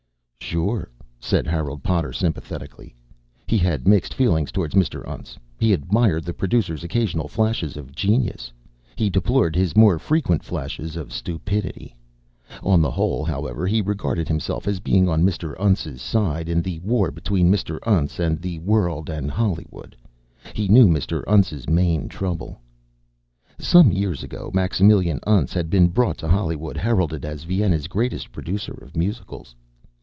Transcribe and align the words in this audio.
"Sure," 0.51 0.89
said 1.17 1.47
Harold 1.47 1.81
Potter 1.81 2.11
sympathetically. 2.11 2.93
He 3.47 3.57
had 3.57 3.87
mixed 3.87 4.13
feelings 4.13 4.51
toward 4.51 4.73
Mr. 4.73 5.01
Untz. 5.07 5.37
He 5.57 5.71
admired 5.71 6.25
the 6.25 6.33
producer's 6.33 6.83
occasional 6.83 7.29
flashes 7.29 7.77
of 7.77 7.95
genius, 7.95 8.51
he 8.97 9.09
deplored 9.09 9.55
his 9.55 9.77
more 9.77 9.97
frequent 9.97 10.43
flashes 10.43 10.97
of 10.97 11.13
stupidity. 11.13 11.95
On 12.61 12.81
the 12.81 12.91
whole, 12.91 13.23
however, 13.23 13.65
he 13.65 13.81
regarded 13.81 14.27
himself 14.27 14.67
as 14.67 14.81
being 14.81 15.07
on 15.07 15.23
Mr. 15.23 15.55
Untz's 15.57 16.01
side 16.01 16.49
in 16.49 16.61
the 16.61 16.79
war 16.79 17.11
between 17.11 17.49
Mr. 17.49 17.79
Untz 17.87 18.19
and 18.19 18.41
the 18.41 18.59
world 18.59 19.09
and 19.09 19.31
Hollywood. 19.31 19.95
He 20.53 20.67
knew 20.67 20.89
Mr. 20.89 21.23
Untz's 21.27 21.69
main 21.69 22.09
trouble. 22.09 22.59
Some 23.57 23.89
years 23.89 24.21
ago 24.21 24.51
Maximilian 24.53 25.21
Untz 25.25 25.53
had 25.53 25.69
been 25.69 25.87
brought 25.87 26.17
to 26.17 26.27
Hollywood 26.27 26.75
heralded 26.75 27.23
as 27.23 27.45
Vienna's 27.45 27.87
greatest 27.87 28.33
producer 28.33 28.73
of 28.73 28.97
musicals. 28.97 29.55